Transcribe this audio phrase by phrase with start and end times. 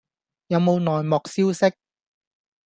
[0.47, 1.75] 有冇內幕消息